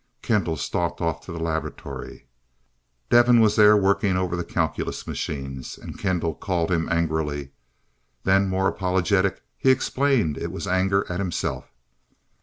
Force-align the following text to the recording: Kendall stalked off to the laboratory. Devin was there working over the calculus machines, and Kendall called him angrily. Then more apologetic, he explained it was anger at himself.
Kendall 0.23 0.57
stalked 0.57 0.99
off 0.99 1.21
to 1.21 1.31
the 1.31 1.37
laboratory. 1.37 2.25
Devin 3.11 3.39
was 3.39 3.55
there 3.55 3.77
working 3.77 4.17
over 4.17 4.35
the 4.35 4.43
calculus 4.43 5.05
machines, 5.05 5.77
and 5.77 5.99
Kendall 5.99 6.33
called 6.33 6.71
him 6.71 6.89
angrily. 6.89 7.51
Then 8.23 8.49
more 8.49 8.67
apologetic, 8.67 9.43
he 9.59 9.69
explained 9.69 10.39
it 10.39 10.51
was 10.51 10.65
anger 10.65 11.05
at 11.07 11.19
himself. 11.19 11.69